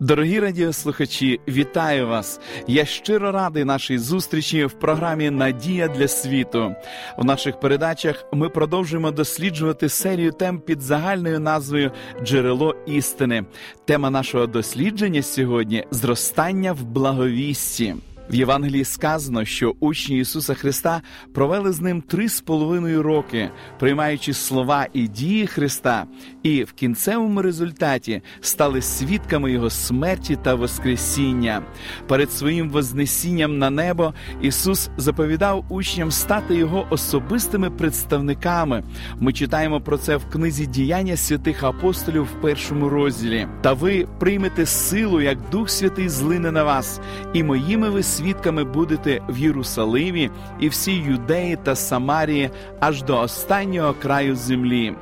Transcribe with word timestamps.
Дорогі 0.00 0.40
радіослухачі, 0.40 1.40
вітаю 1.48 2.06
вас! 2.06 2.40
Я 2.66 2.84
щиро 2.84 3.32
радий 3.32 3.64
нашій 3.64 3.98
зустрічі 3.98 4.64
в 4.64 4.72
програмі 4.72 5.30
Надія 5.30 5.88
для 5.88 6.08
світу. 6.08 6.74
У 7.16 7.24
наших 7.24 7.60
передачах 7.60 8.24
ми 8.32 8.48
продовжуємо 8.48 9.10
досліджувати 9.10 9.88
серію 9.88 10.32
тем 10.32 10.60
під 10.60 10.80
загальною 10.80 11.40
назвою 11.40 11.92
Джерело 12.22 12.74
істини. 12.86 13.44
Тема 13.84 14.10
нашого 14.10 14.46
дослідження 14.46 15.22
сьогодні 15.22 15.84
зростання 15.90 16.72
в 16.72 16.82
благовісті. 16.82 17.94
В 18.30 18.34
Євангелії 18.34 18.84
сказано, 18.84 19.44
що 19.44 19.74
учні 19.80 20.18
Ісуса 20.18 20.54
Христа 20.54 21.02
провели 21.34 21.72
з 21.72 21.80
ним 21.80 22.02
три 22.02 22.28
з 22.28 22.40
половиною 22.40 23.02
роки, 23.02 23.50
приймаючи 23.78 24.32
слова 24.32 24.86
і 24.92 25.08
дії 25.08 25.46
Христа, 25.46 26.06
і 26.42 26.64
в 26.64 26.72
кінцевому 26.72 27.42
результаті 27.42 28.22
стали 28.40 28.82
свідками 28.82 29.52
Його 29.52 29.70
смерті 29.70 30.38
та 30.42 30.54
Воскресіння. 30.54 31.62
Перед 32.08 32.32
своїм 32.32 32.70
вознесінням 32.70 33.58
на 33.58 33.70
небо 33.70 34.14
Ісус 34.42 34.90
заповідав 34.96 35.64
учням 35.68 36.10
стати 36.10 36.54
Його 36.54 36.86
особистими 36.90 37.70
представниками. 37.70 38.82
Ми 39.20 39.32
читаємо 39.32 39.80
про 39.80 39.98
це 39.98 40.16
в 40.16 40.30
книзі 40.30 40.66
діяння 40.66 41.16
святих 41.16 41.62
апостолів 41.62 42.22
в 42.22 42.40
першому 42.40 42.88
розділі. 42.88 43.46
Та 43.62 43.72
ви 43.72 44.06
приймете 44.18 44.66
силу, 44.66 45.20
як 45.20 45.38
Дух 45.50 45.70
Святий 45.70 46.08
злине 46.08 46.52
на 46.52 46.64
вас, 46.64 47.00
і 47.34 47.42
моїми 47.42 47.90
ви 47.90 48.02
свідками 48.18 48.64
будете 48.64 49.20
в 49.28 49.38
Єрусалимі 49.38 50.30
і 50.60 50.68
всій 50.68 50.96
юдеї 50.96 51.58
та 51.62 51.76
Самарії 51.76 52.50
аж 52.80 53.02
до 53.02 53.20
останнього 53.20 53.94
краю 53.94 54.36
землі. 54.36 54.94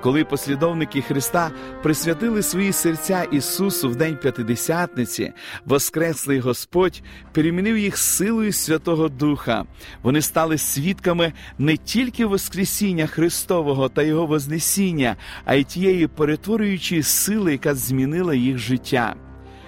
Коли 0.00 0.24
послідовники 0.24 1.02
Христа 1.02 1.50
присвятили 1.82 2.42
свої 2.42 2.72
серця 2.72 3.22
Ісусу 3.22 3.88
в 3.88 3.96
день 3.96 4.16
п'ятидесятниці, 4.16 5.32
Воскреслий 5.64 6.40
Господь 6.40 7.02
перемінив 7.32 7.78
їх 7.78 7.98
силою 7.98 8.52
Святого 8.52 9.08
Духа. 9.08 9.64
Вони 10.02 10.22
стали 10.22 10.58
свідками 10.58 11.32
не 11.58 11.76
тільки 11.76 12.26
Воскресіння 12.26 13.06
Христового 13.06 13.88
та 13.88 14.02
Його 14.02 14.26
Вознесіння, 14.26 15.16
а 15.44 15.54
й 15.54 15.64
тієї 15.64 16.06
перетворюючої 16.06 17.02
сили, 17.02 17.52
яка 17.52 17.74
змінила 17.74 18.34
їх 18.34 18.58
життя. 18.58 19.16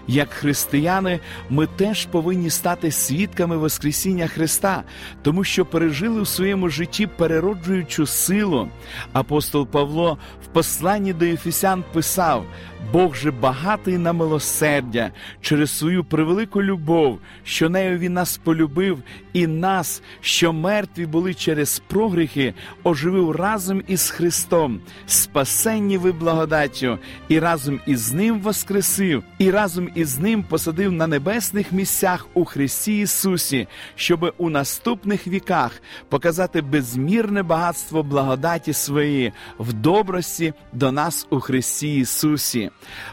Як 0.06 0.30
християни, 0.32 1.20
ми 1.50 1.66
теж 1.66 2.06
повинні 2.06 2.50
стати 2.50 2.90
свідками 2.90 3.56
Воскресіння 3.56 4.26
Христа, 4.26 4.82
тому 5.22 5.44
що 5.44 5.64
пережили 5.64 6.20
у 6.20 6.26
своєму 6.26 6.68
житті 6.68 7.06
перероджуючу 7.06 8.06
силу. 8.06 8.68
Апостол 9.12 9.66
Павло 9.66 10.18
в 10.44 10.46
посланні 10.46 11.12
до 11.12 11.24
Ефесян 11.24 11.84
писав: 11.92 12.44
Бог 12.92 13.16
же 13.16 13.30
багатий 13.30 13.98
на 13.98 14.12
милосердя 14.12 15.10
через 15.40 15.78
свою 15.78 16.04
превелику 16.04 16.62
любов, 16.62 17.18
що 17.44 17.68
нею 17.68 17.98
він 17.98 18.12
нас 18.12 18.36
полюбив, 18.36 19.02
і 19.32 19.46
нас, 19.46 20.02
що 20.20 20.52
мертві 20.52 21.06
були 21.06 21.34
через 21.34 21.82
прогріхи, 21.88 22.54
оживив 22.84 23.30
разом 23.30 23.82
із 23.88 24.10
Христом, 24.10 24.80
спасенні 25.06 25.98
ви 25.98 26.12
благодаттю, 26.12 26.98
і 27.28 27.38
разом 27.38 27.80
із 27.86 28.12
Ним 28.12 28.40
воскресив, 28.40 29.22
і 29.38 29.50
разом 29.50 29.88
із 29.94 30.18
Ним 30.18 30.42
посадив 30.42 30.92
на 30.92 31.06
небесних 31.06 31.72
місцях 31.72 32.26
у 32.34 32.44
Христі 32.44 32.98
Ісусі, 33.00 33.68
щоби 33.94 34.32
у 34.38 34.50
наступних 34.50 35.26
віках 35.26 35.82
показати 36.08 36.62
безмірне 36.62 37.42
багатство 37.42 38.02
благодаті 38.02 38.72
своєї 38.72 39.32
в 39.58 39.72
добрості 39.72 40.54
до 40.72 40.92
нас 40.92 41.26
у 41.30 41.40
Христі 41.40 41.96
Ісусі. 41.96 42.70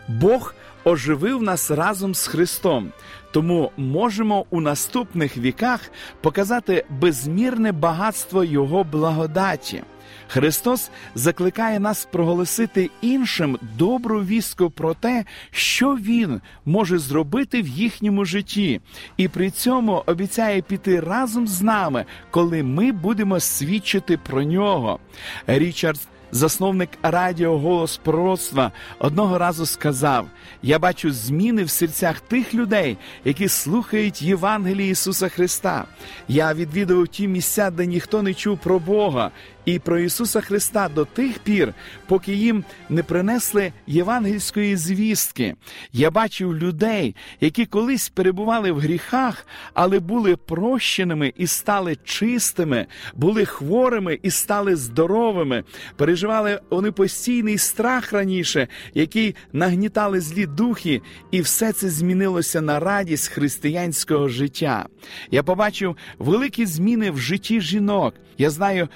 Бог 0.07 0.53
оживив 0.83 1.41
нас 1.41 1.71
разом 1.71 2.15
з 2.15 2.27
Христом, 2.27 2.91
тому 3.31 3.71
можемо 3.77 4.45
у 4.49 4.61
наступних 4.61 5.37
віках 5.37 5.91
показати 6.21 6.85
безмірне 6.89 7.71
багатство 7.71 8.43
Його 8.43 8.83
благодаті. 8.83 9.83
Христос 10.29 10.89
закликає 11.15 11.79
нас 11.79 12.07
проголосити 12.11 12.89
іншим 13.01 13.59
добру 13.77 14.23
вістку 14.23 14.69
про 14.69 14.93
те, 14.93 15.25
що 15.51 15.95
Він 15.95 16.41
може 16.65 16.97
зробити 16.97 17.61
в 17.61 17.67
їхньому 17.67 18.25
житті, 18.25 18.81
і 19.17 19.27
при 19.27 19.49
цьому 19.49 20.03
обіцяє 20.05 20.61
піти 20.61 20.99
разом 20.99 21.47
з 21.47 21.61
нами, 21.61 22.05
коли 22.31 22.63
ми 22.63 22.91
будемо 22.91 23.39
свідчити 23.39 24.17
про 24.17 24.43
нього. 24.43 24.99
Річард 25.47 25.99
Засновник 26.31 26.89
радіо 27.01 27.57
Голос 27.57 27.97
пророцтва 27.97 28.71
одного 28.99 29.37
разу 29.37 29.65
сказав: 29.65 30.27
Я 30.61 30.79
бачу 30.79 31.11
зміни 31.11 31.63
в 31.63 31.69
серцях 31.69 32.19
тих 32.19 32.53
людей, 32.53 32.97
які 33.25 33.47
слухають 33.47 34.21
Євангелії 34.21 34.91
Ісуса 34.91 35.29
Христа. 35.29 35.85
Я 36.27 36.53
відвідав 36.53 37.07
ті 37.07 37.27
місця, 37.27 37.71
де 37.71 37.85
ніхто 37.85 38.21
не 38.21 38.33
чув 38.33 38.57
про 38.57 38.79
Бога 38.79 39.31
і 39.73 39.79
про 39.79 39.99
Ісуса 39.99 40.41
Христа 40.41 40.89
до 40.95 41.05
тих 41.05 41.39
пір, 41.39 41.73
поки 42.07 42.33
їм 42.33 42.63
не 42.89 43.03
принесли 43.03 43.71
євангельської 43.87 44.75
звістки. 44.75 45.55
Я 45.93 46.11
бачив 46.11 46.57
людей, 46.57 47.15
які 47.41 47.65
колись 47.65 48.09
перебували 48.09 48.71
в 48.71 48.79
гріхах, 48.79 49.45
але 49.73 49.99
були 49.99 50.35
прощеними 50.35 51.33
і 51.37 51.47
стали 51.47 51.97
чистими, 52.03 52.85
були 53.15 53.45
хворими 53.45 54.19
і 54.23 54.31
стали 54.31 54.75
здоровими. 54.75 55.63
Переживали 55.95 56.61
вони 56.69 56.91
постійний 56.91 57.57
страх 57.57 58.13
раніше, 58.13 58.67
який 58.93 59.35
нагнітали 59.53 60.21
злі 60.21 60.45
духи, 60.45 61.01
і 61.31 61.41
все 61.41 61.71
це 61.71 61.89
змінилося 61.89 62.61
на 62.61 62.79
радість 62.79 63.27
християнського 63.27 64.27
життя. 64.27 64.85
Я 65.31 65.43
побачив 65.43 65.97
великі 66.19 66.65
зміни 66.65 67.11
в 67.11 67.17
житті 67.17 67.61
жінок. 67.61 68.13
Я 68.39 68.49
знаю 68.49 68.89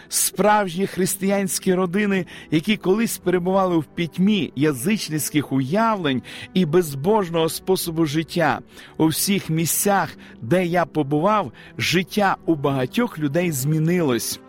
справжні 0.64 0.88
християнські 0.88 1.74
родини, 1.74 2.26
які 2.52 2.78
колись 2.78 3.18
перебували 3.18 3.78
в 3.78 3.84
пітьмі 3.84 4.54
язичницьких 4.56 5.52
уявлень 5.52 6.22
і 6.54 6.66
безбожного 6.66 7.50
способу 7.50 8.06
життя. 8.06 8.60
У 8.98 9.08
всіх 9.08 9.50
місцях, 9.50 10.18
де 10.42 10.66
я 10.66 10.86
побував, 10.86 11.52
життя 11.78 12.38
у 12.46 12.56
багатьох 12.56 13.20
людей 13.20 13.52
змінилось. 13.52 14.40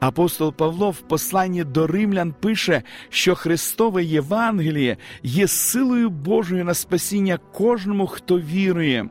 Апостол 0.00 0.52
Павло 0.52 0.90
в 0.90 1.00
посланні 1.00 1.64
до 1.64 1.86
римлян 1.86 2.34
пише, 2.40 2.82
що 3.08 3.34
Христове 3.34 4.04
Євангеліє 4.04 4.96
є 5.22 5.48
силою 5.48 6.10
Божою 6.10 6.64
на 6.64 6.74
спасіння 6.74 7.38
кожному, 7.52 8.06
хто 8.06 8.40
вірує. 8.40 9.06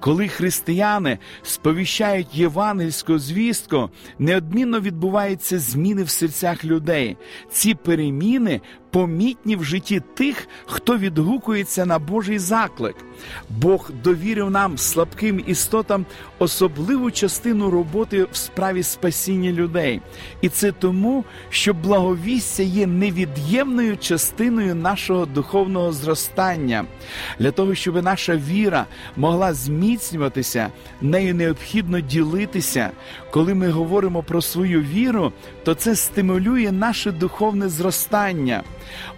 Коли 0.00 0.28
християни 0.28 1.18
сповіщають 1.42 2.34
євангельську 2.34 3.18
звістку, 3.18 3.90
неодмінно 4.18 4.80
відбуваються 4.80 5.58
зміни 5.58 6.02
в 6.02 6.10
серцях 6.10 6.64
людей. 6.64 7.16
Ці 7.50 7.74
переміни 7.74 8.60
помітні 8.94 9.56
в 9.56 9.64
житті 9.64 10.02
тих, 10.14 10.48
хто 10.66 10.98
відгукується 10.98 11.86
на 11.86 11.98
Божий 11.98 12.38
заклик. 12.38 12.96
Бог 13.50 13.90
довірив 14.04 14.50
нам 14.50 14.78
слабким 14.78 15.44
істотам 15.46 16.06
особливу 16.38 17.10
частину 17.10 17.70
роботи 17.70 18.24
в 18.32 18.36
справі 18.36 18.82
спасіння 18.82 19.52
людей. 19.52 20.00
І 20.40 20.48
це 20.48 20.72
тому, 20.72 21.24
що 21.50 21.74
благовістя 21.74 22.62
є 22.62 22.86
невід'ємною 22.86 23.96
частиною 23.96 24.74
нашого 24.74 25.26
духовного 25.26 25.92
зростання. 25.92 26.84
Для 27.38 27.50
того, 27.50 27.74
щоб 27.74 28.02
наша 28.02 28.36
віра 28.36 28.86
могла 29.16 29.54
зміцнюватися, 29.54 30.68
нею 31.00 31.34
необхідно 31.34 32.00
ділитися. 32.00 32.90
Коли 33.30 33.54
ми 33.54 33.70
говоримо 33.70 34.22
про 34.22 34.42
свою 34.42 34.82
віру, 34.82 35.32
то 35.64 35.74
це 35.74 35.96
стимулює 35.96 36.72
наше 36.72 37.12
духовне 37.12 37.68
зростання. 37.68 38.62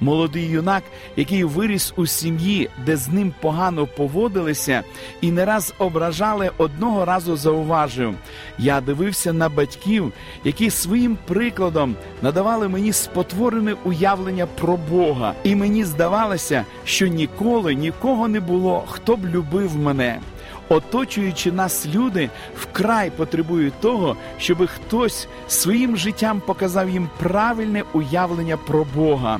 Молодий 0.00 0.46
юнак, 0.48 0.82
який 1.16 1.44
виріс 1.44 1.92
у 1.96 2.06
сім'ї, 2.06 2.70
де 2.86 2.96
з 2.96 3.08
ним 3.08 3.32
погано 3.40 3.86
поводилися, 3.86 4.82
і 5.20 5.32
не 5.32 5.44
раз 5.44 5.74
ображали, 5.78 6.50
одного 6.58 7.04
разу 7.04 7.36
зауважив: 7.36 8.14
я 8.58 8.80
дивився 8.80 9.32
на 9.32 9.48
батьків, 9.48 10.12
які 10.44 10.70
своїм 10.70 11.18
прикладом 11.26 11.96
надавали 12.22 12.68
мені 12.68 12.92
спотворене 12.92 13.74
уявлення 13.84 14.46
про 14.46 14.76
Бога, 14.76 15.34
і 15.44 15.56
мені 15.56 15.84
здавалося, 15.84 16.64
що 16.84 17.06
ніколи 17.06 17.74
нікого 17.74 18.28
не 18.28 18.40
було, 18.40 18.84
хто 18.88 19.16
б 19.16 19.26
любив 19.26 19.76
мене. 19.76 20.20
Оточуючи 20.68 21.52
нас, 21.52 21.86
люди 21.94 22.30
вкрай 22.60 23.10
потребують 23.10 23.80
того, 23.80 24.16
щоб 24.38 24.66
хтось 24.66 25.28
своїм 25.48 25.96
життям 25.96 26.40
показав 26.46 26.90
їм 26.90 27.08
правильне 27.18 27.84
уявлення 27.92 28.56
про 28.56 28.86
Бога. 28.94 29.38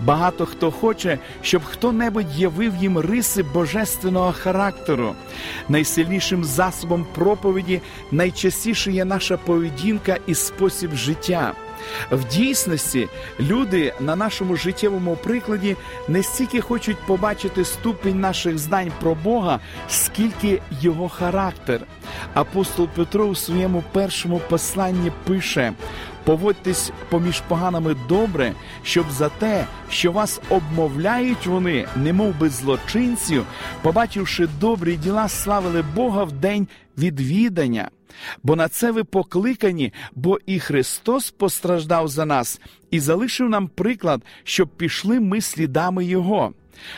Багато 0.00 0.46
хто 0.46 0.70
хоче, 0.70 1.18
щоб 1.42 1.64
хто-небудь 1.64 2.36
явив 2.36 2.76
їм 2.76 2.98
риси 2.98 3.42
божественного 3.42 4.32
характеру. 4.32 5.14
Найсильнішим 5.68 6.44
засобом 6.44 7.06
проповіді 7.14 7.80
найчастіше 8.10 8.92
є 8.92 9.04
наша 9.04 9.36
поведінка 9.36 10.16
і 10.26 10.34
спосіб 10.34 10.94
життя. 10.94 11.52
В 12.10 12.24
дійсності 12.24 13.08
люди 13.40 13.92
на 14.00 14.16
нашому 14.16 14.56
життєвому 14.56 15.16
прикладі 15.16 15.76
не 16.08 16.22
стільки 16.22 16.60
хочуть 16.60 17.06
побачити 17.06 17.64
ступінь 17.64 18.20
наших 18.20 18.58
знань 18.58 18.92
про 19.00 19.14
Бога, 19.14 19.60
скільки 19.88 20.62
його 20.80 21.08
характер. 21.08 21.80
Апостол 22.34 22.88
Петро 22.88 23.24
у 23.24 23.34
своєму 23.34 23.84
першому 23.92 24.40
посланні 24.48 25.12
пише: 25.24 25.72
поводьтесь 26.24 26.90
поміж 27.08 27.40
поганими 27.40 27.96
добре, 28.08 28.52
щоб 28.82 29.06
за 29.10 29.28
те, 29.28 29.64
що 29.90 30.12
вас 30.12 30.40
обмовляють 30.50 31.46
вони, 31.46 31.86
немов 31.96 32.38
би 32.38 32.48
злочинців, 32.48 33.46
побачивши 33.82 34.48
добрі 34.60 34.96
діла, 34.96 35.28
славили 35.28 35.84
Бога 35.94 36.24
в 36.24 36.32
день 36.32 36.68
відвідання. 36.98 37.90
Бо 38.42 38.56
на 38.56 38.68
це 38.68 38.90
ви 38.90 39.04
покликані, 39.04 39.92
бо 40.14 40.38
і 40.46 40.60
Христос 40.60 41.30
постраждав 41.30 42.08
за 42.08 42.24
нас 42.24 42.60
і 42.90 43.00
залишив 43.00 43.48
нам 43.48 43.68
приклад, 43.68 44.22
щоб 44.44 44.68
пішли 44.68 45.20
ми 45.20 45.40
слідами 45.40 46.04
Його. 46.04 46.54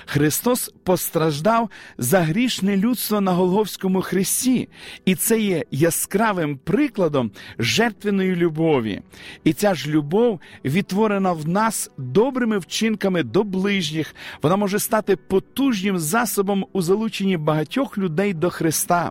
Христос 0.06 0.72
постраждав 0.84 1.70
за 1.98 2.20
грішне 2.20 2.76
людство 2.76 3.20
на 3.20 3.32
Голговському 3.32 4.02
хресті, 4.02 4.68
і 5.04 5.14
це 5.14 5.40
є 5.40 5.64
яскравим 5.70 6.56
прикладом 6.56 7.30
жертвеної 7.58 8.36
любові. 8.36 9.02
І 9.44 9.52
ця 9.52 9.74
ж 9.74 9.90
любов 9.90 10.40
відтворена 10.64 11.32
в 11.32 11.48
нас 11.48 11.90
добрими 11.98 12.58
вчинками 12.58 13.22
до 13.22 13.44
ближніх. 13.44 14.14
Вона 14.42 14.56
може 14.56 14.78
стати 14.78 15.16
потужним 15.16 15.98
засобом 15.98 16.66
у 16.72 16.82
залученні 16.82 17.36
багатьох 17.36 17.98
людей 17.98 18.34
до 18.34 18.50
Христа. 18.50 19.10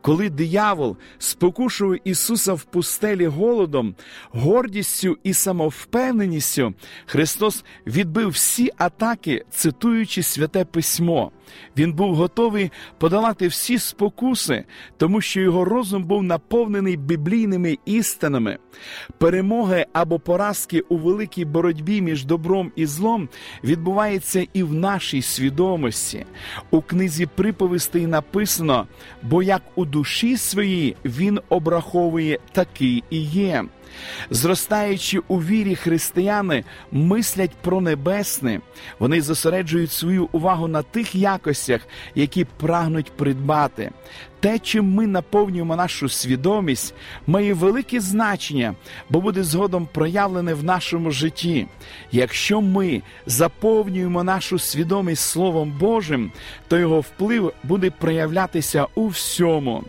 Коли 0.00 0.30
диявол 0.30 0.96
спокушував 1.18 1.98
Ісуса 2.04 2.52
в 2.52 2.62
пустелі 2.62 3.26
голодом, 3.26 3.94
гордістю 4.30 5.18
і 5.22 5.34
самовпевненістю, 5.34 6.74
Христос 7.06 7.64
відбив 7.86 8.28
всі 8.28 8.70
атаки, 8.76 9.44
цитуючи 9.50 10.22
святе 10.22 10.64
письмо. 10.64 11.32
Він 11.76 11.92
був 11.92 12.14
готовий 12.14 12.70
подолати 12.98 13.48
всі 13.48 13.78
спокуси, 13.78 14.64
тому 14.96 15.20
що 15.20 15.40
його 15.40 15.64
розум 15.64 16.04
був 16.04 16.22
наповнений 16.22 16.96
біблійними 16.96 17.78
істинами. 17.84 18.58
Перемоги 19.18 19.86
або 19.92 20.18
поразки 20.18 20.80
у 20.80 20.96
великій 20.96 21.44
боротьбі 21.44 22.02
між 22.02 22.24
добром 22.24 22.72
і 22.76 22.86
злом 22.86 23.28
відбуваються 23.64 24.46
і 24.52 24.62
в 24.62 24.74
нашій 24.74 25.22
свідомості. 25.22 26.26
У 26.70 26.80
книзі 26.80 27.26
приповістей 27.26 28.06
написано: 28.06 28.86
бо 29.22 29.42
як 29.42 29.62
у 29.74 29.84
душі 29.84 30.36
своїй 30.36 30.96
він 31.04 31.40
обраховує 31.48 32.38
такий 32.52 33.04
і 33.10 33.20
є. 33.20 33.64
Зростаючи 34.30 35.18
у 35.28 35.38
вірі 35.38 35.74
християни, 35.74 36.64
мислять 36.92 37.50
про 37.62 37.80
небесне, 37.80 38.60
вони 38.98 39.22
зосереджують 39.22 39.92
свою 39.92 40.28
увагу 40.32 40.68
на 40.68 40.82
тих 40.82 41.14
якостях, 41.14 41.80
які 42.14 42.44
прагнуть 42.44 43.12
придбати. 43.12 43.90
Те, 44.40 44.58
чим 44.58 44.94
ми 44.94 45.06
наповнюємо 45.06 45.76
нашу 45.76 46.08
свідомість, 46.08 46.94
має 47.26 47.54
велике 47.54 48.00
значення, 48.00 48.74
бо 49.10 49.20
буде 49.20 49.44
згодом 49.44 49.88
проявлене 49.92 50.54
в 50.54 50.64
нашому 50.64 51.10
житті. 51.10 51.66
Якщо 52.12 52.60
ми 52.60 53.02
заповнюємо 53.26 54.24
нашу 54.24 54.58
свідомість 54.58 55.22
Словом 55.22 55.78
Божим, 55.80 56.32
то 56.68 56.78
його 56.78 57.00
вплив 57.00 57.52
буде 57.64 57.90
проявлятися 57.90 58.86
у 58.94 59.06
всьому. 59.06 59.84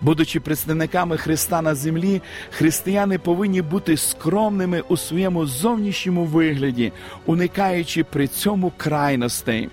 Будучи 0.00 0.40
представниками 0.40 1.16
Христа 1.16 1.62
на 1.62 1.74
землі, 1.74 2.22
християни 2.50 3.18
повинні 3.18 3.62
бути 3.62 3.96
скромними 3.96 4.82
у 4.88 4.96
своєму 4.96 5.46
зовнішньому 5.46 6.24
вигляді, 6.24 6.92
уникаючи 7.26 8.04
при 8.04 8.26
цьому 8.26 8.72
крайностей. 8.76 9.68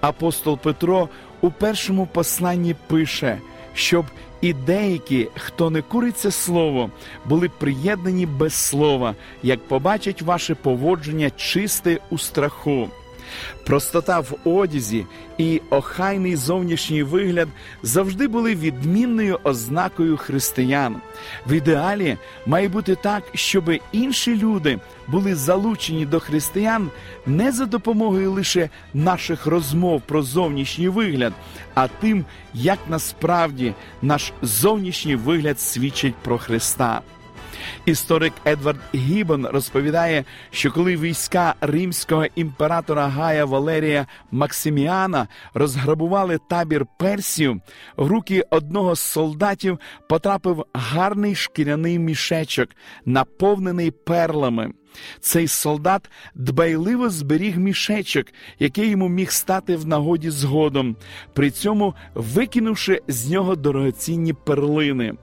Апостол 0.00 0.58
Петро 0.58 1.08
у 1.40 1.50
першому 1.50 2.06
посланні 2.06 2.76
пише, 2.86 3.38
щоб 3.74 4.06
і 4.40 4.52
деякі, 4.52 5.28
хто 5.36 5.70
не 5.70 5.82
куриться 5.82 6.30
слово, 6.30 6.90
були 7.24 7.48
приєднані 7.48 8.26
без 8.26 8.54
слова, 8.54 9.14
як 9.42 9.68
побачать 9.68 10.22
ваше 10.22 10.54
поводження 10.54 11.30
чисте 11.30 11.98
у 12.10 12.18
страху. 12.18 12.88
Простота 13.64 14.20
в 14.20 14.34
одязі 14.44 15.06
і 15.38 15.62
охайний 15.70 16.36
зовнішній 16.36 17.02
вигляд 17.02 17.48
завжди 17.82 18.28
були 18.28 18.54
відмінною 18.54 19.38
ознакою 19.44 20.16
християн. 20.16 20.96
В 21.46 21.52
ідеалі 21.52 22.16
має 22.46 22.68
бути 22.68 22.94
так, 22.94 23.22
щоб 23.34 23.70
інші 23.92 24.36
люди 24.38 24.78
були 25.08 25.34
залучені 25.34 26.06
до 26.06 26.20
християн 26.20 26.90
не 27.26 27.52
за 27.52 27.66
допомогою 27.66 28.32
лише 28.32 28.70
наших 28.94 29.46
розмов 29.46 30.02
про 30.06 30.22
зовнішній 30.22 30.88
вигляд, 30.88 31.32
а 31.74 31.88
тим, 31.88 32.24
як 32.54 32.78
насправді 32.88 33.74
наш 34.02 34.32
зовнішній 34.42 35.16
вигляд 35.16 35.60
свідчить 35.60 36.14
про 36.14 36.38
Христа. 36.38 37.00
Історик 37.84 38.32
Едвард 38.46 38.78
Гібон 38.94 39.46
розповідає, 39.46 40.24
що 40.50 40.70
коли 40.72 40.96
війська 40.96 41.54
римського 41.60 42.26
імператора 42.34 43.06
Гая 43.08 43.44
Валерія 43.44 44.06
Максиміана 44.30 45.28
розграбували 45.54 46.38
табір 46.50 46.86
персів, 46.98 47.60
в 47.96 48.06
руки 48.06 48.44
одного 48.50 48.94
з 48.94 49.00
солдатів 49.00 49.78
потрапив 50.08 50.64
гарний 50.74 51.34
шкіряний 51.34 51.98
мішечок, 51.98 52.68
наповнений 53.04 53.90
перлами. 53.90 54.72
Цей 55.20 55.48
солдат 55.48 56.10
дбайливо 56.34 57.10
зберіг 57.10 57.58
мішечок, 57.58 58.26
який 58.58 58.88
йому 58.90 59.08
міг 59.08 59.30
стати 59.30 59.76
в 59.76 59.86
нагоді 59.86 60.30
згодом, 60.30 60.96
при 61.32 61.50
цьому 61.50 61.94
викинувши 62.14 63.02
з 63.08 63.30
нього 63.30 63.56
дорогоцінні 63.56 64.32
перлини. 64.32 65.14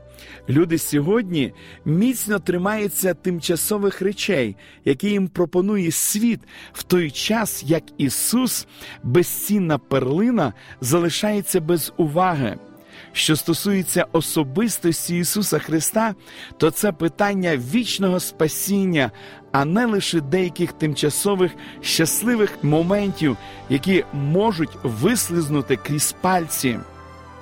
Люди 0.50 0.78
сьогодні 0.78 1.54
міцно 1.86 2.40
тримаються 2.40 3.14
тимчасових 3.14 4.02
речей, 4.02 4.56
які 4.86 5.10
їм 5.10 5.28
пропонує 5.28 5.92
світ, 5.92 6.40
в 6.74 6.84
той 6.84 7.12
час 7.12 7.64
як 7.68 7.84
Ісус, 7.98 8.68
безцінна 9.04 9.78
перлина, 9.78 10.54
залишається 10.82 11.62
без 11.62 11.94
уваги. 11.98 12.58
Що 13.14 13.36
стосується 13.36 14.06
особистості 14.12 15.18
Ісуса 15.18 15.60
Христа, 15.60 16.16
то 16.58 16.72
це 16.72 16.92
питання 16.92 17.58
вічного 17.58 18.20
спасіння, 18.20 19.12
а 19.52 19.66
не 19.66 19.86
лише 19.86 20.22
деяких 20.22 20.74
тимчасових 20.74 21.52
щасливих 21.82 22.64
моментів, 22.64 23.38
які 23.70 24.04
можуть 24.14 24.78
вислизнути 24.84 25.76
крізь 25.76 26.16
пальці. 26.22 26.80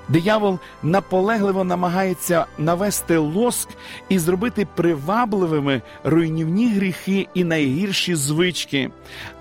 Диявол 0.09 0.59
наполегливо 0.83 1.63
намагається 1.63 2.45
навести 2.57 3.17
лоск 3.17 3.69
і 4.09 4.19
зробити 4.19 4.67
привабливими 4.75 5.81
руйнівні 6.03 6.73
гріхи 6.73 7.27
і 7.33 7.43
найгірші 7.43 8.15
звички. 8.15 8.91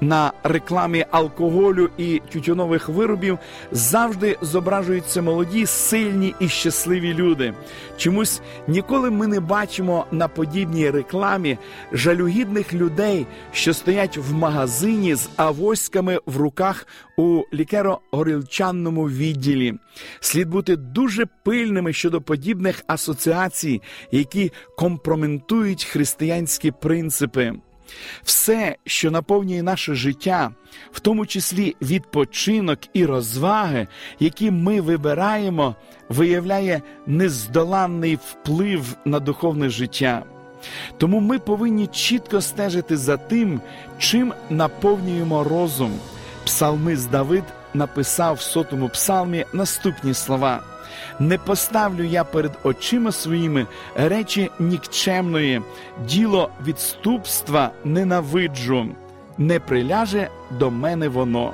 На 0.00 0.32
рекламі 0.42 1.06
алкоголю 1.10 1.88
і 1.98 2.22
тютюнових 2.32 2.88
виробів 2.88 3.38
завжди 3.72 4.36
зображуються 4.42 5.22
молоді, 5.22 5.66
сильні 5.66 6.34
і 6.40 6.48
щасливі 6.48 7.14
люди. 7.14 7.54
Чомусь 7.96 8.40
ніколи 8.68 9.10
ми 9.10 9.26
не 9.26 9.40
бачимо 9.40 10.06
на 10.10 10.28
подібній 10.28 10.90
рекламі 10.90 11.58
жалюгідних 11.92 12.74
людей, 12.74 13.26
що 13.52 13.74
стоять 13.74 14.16
в 14.16 14.34
магазині 14.34 15.14
з 15.14 15.28
авоськами 15.36 16.20
в 16.26 16.36
руках 16.36 16.86
у 17.20 17.44
лікеро-горілчанному 17.52 19.10
відділі. 19.10 19.74
Слід 20.20 20.48
бути 20.48 20.76
дуже 20.76 21.26
пильними 21.26 21.92
щодо 21.92 22.20
подібних 22.20 22.82
асоціацій, 22.86 23.82
які 24.12 24.52
компроментують 24.78 25.84
християнські 25.84 26.70
принципи. 26.70 27.52
Все, 28.22 28.76
що 28.84 29.10
наповнює 29.10 29.62
наше 29.62 29.94
життя, 29.94 30.50
в 30.92 31.00
тому 31.00 31.26
числі 31.26 31.76
відпочинок 31.82 32.78
і 32.94 33.06
розваги, 33.06 33.86
які 34.20 34.50
ми 34.50 34.80
вибираємо, 34.80 35.76
виявляє 36.08 36.82
нездоланний 37.06 38.18
вплив 38.28 38.96
на 39.04 39.20
духовне 39.20 39.68
життя. 39.68 40.24
Тому 40.98 41.20
ми 41.20 41.38
повинні 41.38 41.86
чітко 41.86 42.40
стежити 42.40 42.96
за 42.96 43.16
тим, 43.16 43.60
чим 43.98 44.32
наповнюємо 44.50 45.44
розум. 45.44 45.92
Псалмист 46.60 47.10
Давид 47.10 47.44
написав 47.74 48.34
в 48.34 48.40
сотому 48.40 48.88
псалмі 48.88 49.44
наступні 49.52 50.14
слова: 50.14 50.60
не 51.18 51.38
поставлю 51.38 52.04
я 52.04 52.24
перед 52.24 52.52
очима 52.62 53.12
своїми 53.12 53.66
речі 53.94 54.50
нікчемної, 54.58 55.62
діло 56.06 56.50
відступства 56.66 57.70
ненавиджу, 57.84 58.86
не 59.38 59.60
приляже 59.60 60.28
до 60.58 60.70
мене 60.70 61.08
воно. 61.08 61.52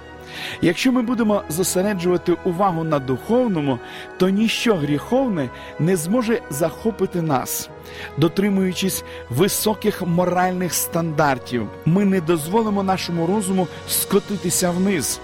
Якщо 0.62 0.92
ми 0.92 1.02
будемо 1.02 1.42
зосереджувати 1.48 2.36
увагу 2.44 2.84
на 2.84 2.98
духовному, 2.98 3.78
то 4.16 4.28
ніщо 4.28 4.74
гріховне 4.74 5.48
не 5.78 5.96
зможе 5.96 6.40
захопити 6.50 7.22
нас. 7.22 7.70
Дотримуючись 8.16 9.04
високих 9.30 10.02
моральних 10.02 10.74
стандартів, 10.74 11.68
ми 11.84 12.04
не 12.04 12.20
дозволимо 12.20 12.82
нашому 12.82 13.26
розуму 13.26 13.68
скотитися 13.88 14.70
вниз. 14.70 15.20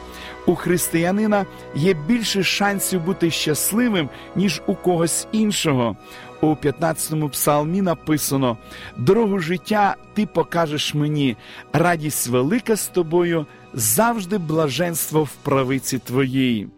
У 0.46 0.54
християнина 0.54 1.46
є 1.74 1.94
більше 1.94 2.42
шансів 2.42 3.04
бути 3.04 3.30
щасливим, 3.30 4.08
ніж 4.36 4.62
у 4.66 4.74
когось 4.74 5.26
іншого. 5.32 5.96
У 6.40 6.46
15-му 6.46 7.28
псалмі 7.28 7.82
написано: 7.82 8.56
дорогу 8.96 9.38
життя 9.38 9.96
ти 10.14 10.26
покажеш 10.26 10.94
мені, 10.94 11.36
радість 11.72 12.28
велика 12.28 12.76
з 12.76 12.88
тобою, 12.88 13.46
завжди 13.74 14.38
блаженство 14.38 15.24
в 15.24 15.30
правиці 15.32 15.98
твоїй. 15.98 16.68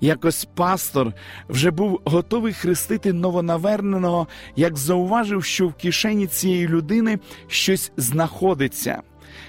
Якось 0.00 0.48
пастор 0.54 1.12
вже 1.48 1.70
був 1.70 2.00
готовий 2.04 2.52
хрестити 2.52 3.12
новонаверненого, 3.12 4.26
як 4.56 4.76
зауважив, 4.76 5.44
що 5.44 5.68
в 5.68 5.74
кишені 5.74 6.26
цієї 6.26 6.68
людини 6.68 7.18
щось 7.48 7.92
знаходиться. 7.96 9.02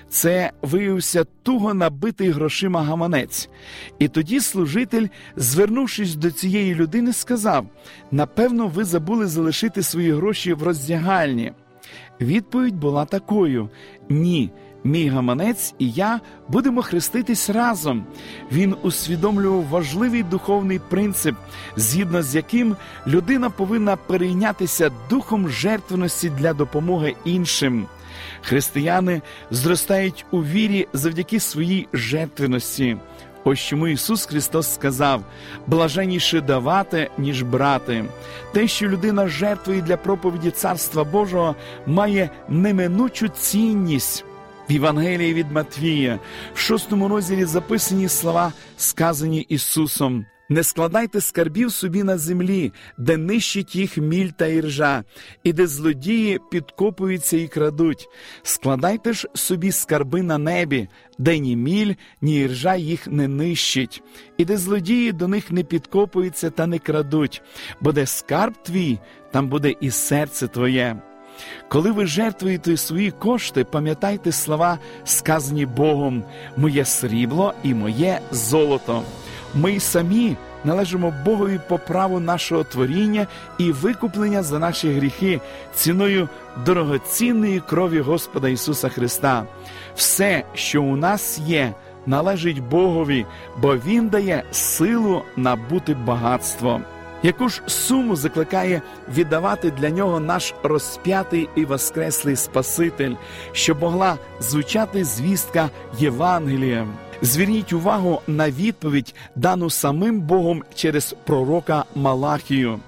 Це 0.09 0.51
виявився 0.61 1.23
туго 1.43 1.73
набитий 1.73 2.29
грошима 2.29 2.83
гаманець. 2.83 3.49
І 3.99 4.07
тоді 4.07 4.39
служитель, 4.39 5.07
звернувшись 5.35 6.15
до 6.15 6.31
цієї 6.31 6.75
людини, 6.75 7.13
сказав: 7.13 7.65
напевно, 8.11 8.67
ви 8.67 8.83
забули 8.83 9.25
залишити 9.25 9.83
свої 9.83 10.11
гроші 10.11 10.53
в 10.53 10.63
роздягальні. 10.63 11.53
Відповідь 12.21 12.75
була 12.75 13.05
такою: 13.05 13.69
ні. 14.09 14.51
Мій 14.87 15.09
гаманець 15.09 15.73
і 15.79 15.91
я 15.91 16.19
будемо 16.47 16.81
хреститись 16.81 17.49
разом. 17.49 18.05
Він 18.51 18.75
усвідомлював 18.81 19.67
важливий 19.67 20.23
духовний 20.23 20.79
принцип, 20.79 21.35
згідно 21.75 22.23
з 22.23 22.35
яким 22.35 22.75
людина 23.07 23.49
повинна 23.49 23.95
перейнятися 23.95 24.91
духом 25.09 25.49
жертвеності 25.49 26.29
для 26.29 26.53
допомоги 26.53 27.15
іншим. 27.25 27.85
Християни 28.41 29.21
зростають 29.51 30.25
у 30.31 30.43
вірі 30.43 30.87
завдяки 30.93 31.39
своїй 31.39 31.87
жертвеності. 31.93 32.97
Ось 33.43 33.59
чому 33.59 33.87
Ісус 33.87 34.25
Христос 34.25 34.73
сказав: 34.73 35.23
блаженіше 35.67 36.41
давати, 36.41 37.09
ніж 37.17 37.43
брати. 37.43 38.05
Те, 38.53 38.67
що 38.67 38.87
людина 38.87 39.27
жертвує 39.27 39.81
для 39.81 39.97
проповіді 39.97 40.51
Царства 40.51 41.03
Божого, 41.03 41.55
має 41.85 42.29
неминучу 42.49 43.27
цінність. 43.27 44.25
В 44.69 44.71
Євангелії 44.71 45.33
від 45.33 45.51
Матвія, 45.51 46.19
в 46.53 46.59
шостому 46.59 47.07
розділі 47.07 47.45
записані 47.45 48.09
слова, 48.09 48.53
сказані 48.77 49.41
Ісусом. 49.41 50.25
Не 50.49 50.63
складайте 50.63 51.21
скарбів 51.21 51.71
собі 51.71 52.03
на 52.03 52.17
землі, 52.17 52.73
де 52.97 53.17
нищить 53.17 53.75
їх 53.75 53.97
міль 53.97 54.29
та 54.29 54.47
іржа, 54.47 55.03
і 55.43 55.53
де 55.53 55.67
злодії 55.67 56.39
підкопуються 56.51 57.37
і 57.37 57.47
крадуть. 57.47 58.07
Складайте 58.43 59.13
ж 59.13 59.27
собі 59.33 59.71
скарби 59.71 60.21
на 60.21 60.37
небі, 60.37 60.87
де 61.17 61.39
ні 61.39 61.55
міль, 61.55 61.93
ні 62.21 62.39
іржа 62.39 62.75
їх 62.75 63.07
не 63.07 63.27
нищить, 63.27 64.03
і 64.37 64.45
де 64.45 64.57
злодії 64.57 65.11
до 65.11 65.27
них 65.27 65.51
не 65.51 65.63
підкопуються 65.63 66.49
та 66.49 66.67
не 66.67 66.79
крадуть, 66.79 67.41
бо 67.81 67.91
де 67.91 68.05
скарб 68.05 68.53
твій, 68.63 68.99
там 69.31 69.49
буде 69.49 69.75
і 69.81 69.91
серце 69.91 70.47
твоє. 70.47 71.01
Коли 71.67 71.91
ви 71.91 72.05
жертвуєте 72.05 72.77
свої 72.77 73.11
кошти, 73.11 73.63
пам'ятайте 73.63 74.31
слова, 74.31 74.79
сказані 75.03 75.65
Богом, 75.65 76.23
моє 76.57 76.85
срібло 76.85 77.53
і 77.63 77.73
моє 77.73 78.19
золото. 78.31 79.03
Ми 79.55 79.79
самі 79.79 80.35
належимо 80.63 81.13
Богові 81.25 81.59
по 81.67 81.77
праву 81.77 82.19
нашого 82.19 82.63
творіння 82.63 83.27
і 83.57 83.71
викуплення 83.71 84.43
за 84.43 84.59
наші 84.59 84.89
гріхи 84.91 85.41
ціною 85.75 86.29
дорогоцінної 86.65 87.59
крові 87.59 87.99
Господа 87.99 88.49
Ісуса 88.49 88.89
Христа. 88.89 89.43
Все, 89.95 90.43
що 90.53 90.83
у 90.83 90.95
нас 90.95 91.39
є, 91.39 91.73
належить 92.05 92.63
Богові, 92.63 93.25
бо 93.61 93.75
Він 93.75 94.09
дає 94.09 94.43
силу 94.51 95.21
набути 95.35 95.93
багатство. 95.93 96.81
Яку 97.23 97.49
ж 97.49 97.61
суму 97.67 98.15
закликає 98.15 98.81
віддавати 99.13 99.71
для 99.71 99.89
нього 99.89 100.19
наш 100.19 100.53
розп'ятий 100.63 101.49
і 101.55 101.65
воскреслий 101.65 102.35
Спаситель, 102.35 103.15
щоб 103.51 103.81
могла 103.81 104.17
звучати 104.39 105.03
звістка 105.03 105.69
Євангелія? 105.99 106.87
Зверніть 107.21 107.73
увагу 107.73 108.21
на 108.27 108.51
відповідь, 108.51 109.15
дану 109.35 109.69
самим 109.69 110.21
Богом 110.21 110.63
через 110.75 111.15
пророка 111.25 111.85
Малахію. 111.95 112.79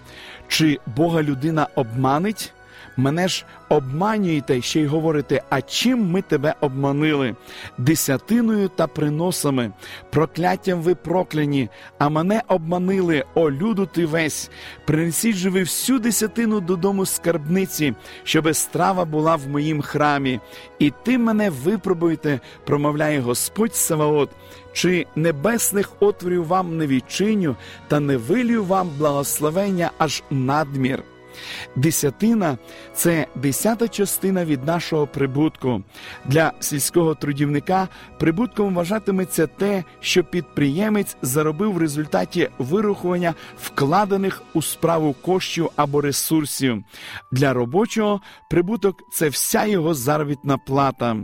Чи 0.48 0.80
Бога 0.96 1.24
людина 1.24 1.68
обманить? 1.76 2.54
Мене 2.98 3.28
ж 3.28 3.46
обманюєте 3.70 4.62
ще 4.62 4.82
й 4.82 4.86
говорите, 4.86 5.42
а 5.50 5.62
чим 5.62 6.12
ми 6.12 6.22
тебе 6.22 6.56
обманили? 6.62 7.36
Десятиною 7.78 8.68
та 8.68 8.88
приносами, 8.88 9.72
прокляттям 10.10 10.82
ви 10.82 10.96
прокляні, 10.96 11.70
а 11.98 12.10
мене 12.10 12.42
обманили, 12.48 13.24
о 13.34 13.52
люду 13.52 13.86
ти 13.86 14.06
весь. 14.06 14.50
Принесіть 14.86 15.36
же 15.36 15.50
ви 15.50 15.60
всю 15.60 16.00
десятину 16.00 16.60
додому 16.60 17.06
скарбниці, 17.06 17.94
щоби 18.24 18.54
страва 18.54 19.06
була 19.06 19.36
в 19.36 19.48
моїм 19.48 19.82
храмі, 19.82 20.40
і 20.80 20.94
ти 21.04 21.18
мене 21.18 21.50
випробуйте, 21.50 22.40
промовляє 22.66 23.20
Господь 23.20 23.76
Саваот. 23.76 24.30
Чи 24.74 25.06
небесних 25.16 25.92
отворів 26.00 26.48
вам 26.48 26.78
не 26.78 26.88
відчиню, 26.88 27.56
та 27.88 28.00
не 28.00 28.18
вилію 28.18 28.64
вам 28.64 28.90
благословення 28.98 29.92
аж 29.98 30.24
надмір. 30.30 31.04
Десятина 31.76 32.58
це 32.94 33.28
десята 33.36 33.88
частина 33.88 34.46
від 34.46 34.66
нашого 34.66 35.08
прибутку. 35.08 35.84
Для 36.26 36.54
сільського 36.60 37.16
трудівника 37.16 37.88
прибутком 38.20 38.76
вважатиметься 38.76 39.48
те, 39.48 39.84
що 40.00 40.24
підприємець 40.24 41.18
заробив 41.22 41.74
в 41.74 41.78
результаті 41.78 42.50
вирахування 42.58 43.34
вкладених 43.62 44.42
у 44.54 44.62
справу 44.62 45.16
коштів 45.22 45.70
або 45.76 46.02
ресурсів. 46.02 46.84
Для 47.32 47.54
робочого 47.54 48.22
прибуток 48.50 48.96
це 49.14 49.30
вся 49.30 49.66
його 49.66 49.94
заробітна 49.94 50.58
плата. 50.58 51.18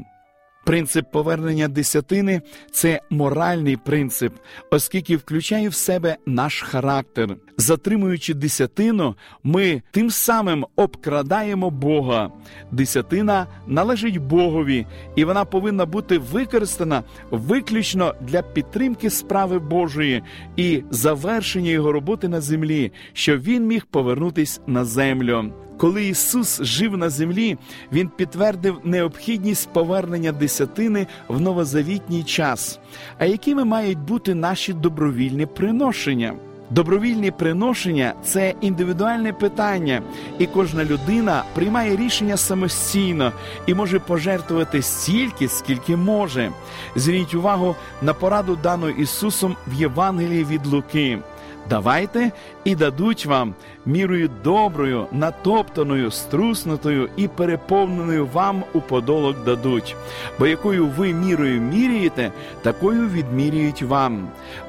Принцип 0.65 1.11
повернення 1.11 1.67
десятини 1.67 2.41
це 2.71 3.01
моральний 3.09 3.77
принцип, 3.77 4.33
оскільки 4.71 5.17
включає 5.17 5.69
в 5.69 5.73
себе 5.73 6.17
наш 6.25 6.61
характер. 6.61 7.35
Затримуючи 7.57 8.33
десятину, 8.33 9.15
ми 9.43 9.81
тим 9.91 10.09
самим 10.09 10.65
обкрадаємо 10.75 11.69
Бога. 11.69 12.31
Десятина 12.71 13.47
належить 13.67 14.17
Богові, 14.17 14.85
і 15.15 15.25
вона 15.25 15.45
повинна 15.45 15.85
бути 15.85 16.17
використана 16.17 17.03
виключно 17.31 18.13
для 18.21 18.41
підтримки 18.41 19.09
справи 19.09 19.59
Божої 19.59 20.23
і 20.55 20.83
завершення 20.89 21.69
його 21.69 21.91
роботи 21.91 22.27
на 22.27 22.41
землі, 22.41 22.91
щоб 23.13 23.41
він 23.41 23.67
міг 23.67 23.85
повернутись 23.85 24.61
на 24.67 24.85
землю. 24.85 25.53
Коли 25.77 26.05
Ісус 26.05 26.61
жив 26.63 26.97
на 26.97 27.09
землі, 27.09 27.57
Він 27.91 28.09
підтвердив 28.09 28.77
необхідність 28.83 29.69
повернення 29.73 30.31
десятини 30.31 31.07
в 31.27 31.41
новозавітній 31.41 32.23
час. 32.23 32.79
А 33.17 33.25
якими 33.25 33.65
мають 33.65 33.99
бути 33.99 34.35
наші 34.35 34.73
добровільні 34.73 35.45
приношення? 35.45 36.33
Добровільні 36.69 37.31
приношення 37.31 38.13
це 38.23 38.53
індивідуальне 38.61 39.33
питання, 39.33 40.01
і 40.39 40.45
кожна 40.45 40.85
людина 40.85 41.43
приймає 41.55 41.95
рішення 41.95 42.37
самостійно 42.37 43.31
і 43.67 43.73
може 43.73 43.99
пожертвувати 43.99 44.81
стільки, 44.81 45.47
скільки 45.47 45.95
може. 45.95 46.51
Зверніть 46.95 47.33
увагу 47.33 47.75
на 48.01 48.13
пораду 48.13 48.57
дану 48.63 48.89
Ісусом 48.89 49.55
в 49.67 49.73
Євангелії 49.73 50.43
від 50.43 50.65
Луки. 50.65 51.19
Давайте 51.69 52.31
і 52.63 52.75
дадуть 52.75 53.25
вам 53.25 53.55
мірою 53.85 54.29
доброю, 54.43 55.07
натоптаною, 55.11 56.11
струснутою 56.11 57.09
і 57.17 57.27
переповненою 57.27 58.29
вам 58.33 58.63
у 58.73 58.81
подолок 58.81 59.43
дадуть, 59.43 59.95
бо 60.39 60.47
якою 60.47 60.87
ви 60.87 61.13
мірою 61.13 61.61
міряєте, 61.61 62.31
такою 62.61 63.09
відмірюють 63.09 63.81
вам. 63.81 64.27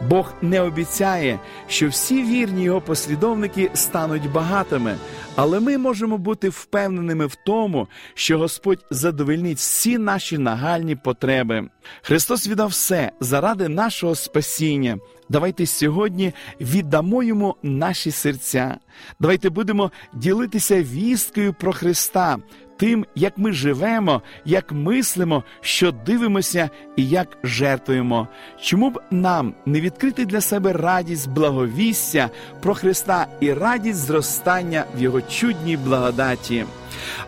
Бог 0.08 0.32
не 0.42 0.60
обіцяє, 0.60 1.38
що 1.68 1.88
всі 1.88 2.22
вірні 2.22 2.62
його 2.62 2.80
послідовники 2.80 3.70
стануть 3.74 4.32
багатими, 4.32 4.96
але 5.36 5.60
ми 5.60 5.78
можемо 5.78 6.18
бути 6.18 6.48
впевненими 6.48 7.26
в 7.26 7.34
тому, 7.46 7.88
що 8.14 8.38
Господь 8.38 8.84
задовольнить 8.90 9.58
всі 9.58 9.98
наші 9.98 10.38
нагальні 10.38 10.96
потреби. 10.96 11.68
Христос 12.02 12.48
віддав 12.48 12.68
все 12.68 13.12
заради 13.20 13.68
нашого 13.68 14.14
спасіння, 14.14 14.98
Давайте 15.28 15.66
сьогодні 15.66 16.32
віддамо 16.60 17.22
йому 17.22 17.56
наші 17.62 18.10
серця. 18.10 18.76
Давайте 19.20 19.50
будемо 19.50 19.90
ділитися 20.14 20.82
вісткою 20.82 21.54
про 21.54 21.72
Христа, 21.72 22.38
тим, 22.76 23.06
як 23.14 23.38
ми 23.38 23.52
живемо, 23.52 24.22
як 24.44 24.72
мислимо, 24.72 25.44
що 25.60 25.92
дивимося 25.92 26.70
і 26.96 27.08
як 27.08 27.38
жертвуємо. 27.44 28.28
Чому 28.60 28.90
б 28.90 29.00
нам 29.10 29.54
не 29.66 29.80
відкрити 29.80 30.24
для 30.24 30.40
себе 30.40 30.72
радість 30.72 31.30
благовістя 31.30 32.30
про 32.62 32.74
Христа 32.74 33.26
і 33.40 33.52
радість 33.52 33.98
зростання 33.98 34.84
в 34.96 35.02
Його 35.02 35.22
чудній 35.22 35.76
благодаті? 35.76 36.64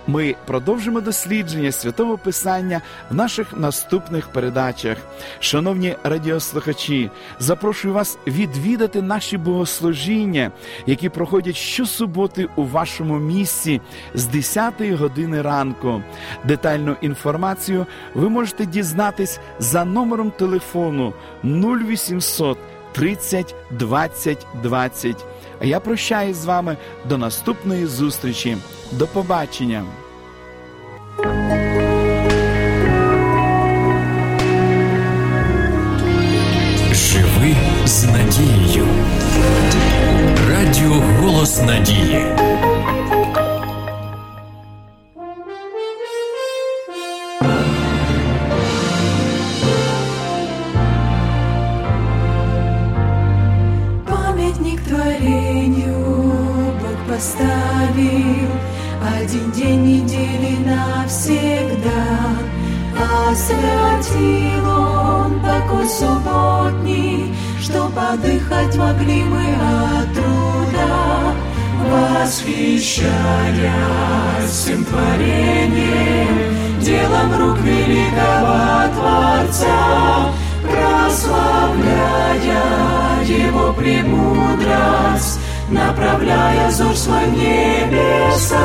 Ми 0.06 0.34
продовжимо 0.46 1.00
дослідження 1.00 1.72
святого 1.72 2.18
Писання 2.18 2.80
в 3.10 3.14
наших 3.14 3.56
наступних 3.56 4.28
передачах. 4.28 4.98
Шановні 5.40 5.96
радіослухачі, 6.04 7.10
запрошую 7.38 7.94
вас 7.94 8.18
відвідати 8.26 9.02
наші 9.02 9.38
богослужіння, 9.38 10.50
які 10.86 11.08
проходять 11.08 11.56
щосуботи 11.56 12.48
у 12.56 12.64
вашому 12.64 13.18
місці 13.18 13.80
з 14.14 14.26
10 14.26 14.74
години 14.80 15.42
ранку. 15.42 16.02
Детальну 16.44 16.96
інформацію 17.00 17.86
ви 18.14 18.28
можете 18.28 18.66
дізнатись 18.66 19.40
за 19.58 19.84
номером 19.84 20.30
телефону 20.30 21.14
0800 21.44 22.58
30 22.92 23.54
20 23.70 24.46
20. 24.62 25.16
А 25.60 25.64
я 25.64 25.80
прощаюсь 25.80 26.36
з 26.36 26.44
вами 26.44 26.76
до 27.08 27.18
наступної 27.18 27.86
зустрічі. 27.86 28.56
До 28.92 29.06
побачення. 29.06 29.84
Живи 36.92 37.56
з 37.86 38.04
надією. 38.04 38.86
Радіо 40.48 41.02
Голос 41.20 41.62
Надії. 41.62 42.26
Поставил 57.18 58.48
Один 59.02 59.50
день 59.50 60.04
недели 60.04 60.56
навсегда. 60.64 62.06
Освятил 63.30 64.68
Он 64.68 65.40
покой 65.40 65.88
субботний 65.88 67.34
Что 67.60 67.88
подыхать 67.88 68.76
могли 68.76 69.24
мы 69.24 69.44
от 69.44 70.14
труда. 70.14 71.34
Восхищая 71.90 73.72
всем 74.48 74.84
творением 74.84 76.80
Делом 76.80 77.34
рук 77.40 77.58
великого 77.58 78.88
Творца 78.94 80.32
Прославляя 80.62 82.02
Его 83.24 83.72
премудрость 83.72 85.40
Направляя 85.70 86.68
взор 86.68 86.96
свой 86.96 87.26
в 87.26 87.36
небеса 87.36 88.56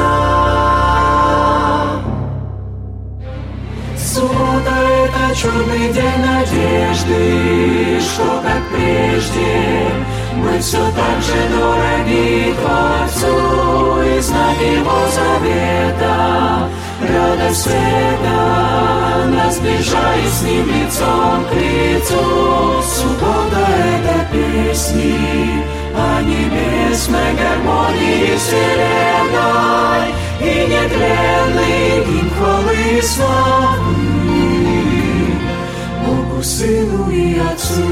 Суббота— 3.97 4.71
это 5.05 5.35
чудный 5.35 5.91
день 5.91 6.25
надежды, 6.25 7.99
что 7.99 8.41
как 8.41 8.61
прежде 8.71 9.89
мы 10.35 10.59
все 10.59 10.77
так 10.77 11.21
же 11.21 11.33
дороги 11.49 12.55
Творцу 12.61 14.01
и 14.01 14.21
знак 14.21 14.57
Его 14.61 14.99
завета. 15.11 16.69
Радость 17.01 17.63
света 17.63 19.27
нас 19.27 19.55
сближает 19.57 20.29
с 20.29 20.41
Ним 20.43 20.67
лицом 20.67 21.43
к 21.49 21.53
лицу. 21.53 22.81
Суббота— 22.81 23.67
это 23.99 24.25
песни 24.31 25.62
о 25.94 26.22
небесной 26.22 27.34
гармонии 27.34 28.36
вселенной 28.36 30.04
и 30.40 30.66
нетленный 30.70 32.04
гимн 32.06 32.30
хвалы 32.30 32.76
и 32.98 33.02
славы 33.02 34.08
Богу, 36.06 36.42
Сыну 36.42 37.10
и 37.10 37.38
Отцу. 37.38 37.91